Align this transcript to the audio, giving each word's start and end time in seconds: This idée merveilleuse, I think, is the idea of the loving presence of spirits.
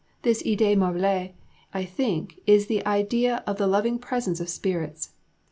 This 0.23 0.41
idée 0.41 0.75
merveilleuse, 0.75 1.33
I 1.75 1.85
think, 1.85 2.39
is 2.47 2.65
the 2.65 2.83
idea 2.87 3.43
of 3.45 3.59
the 3.59 3.67
loving 3.67 3.99
presence 3.99 4.39
of 4.39 4.49
spirits. 4.49 5.11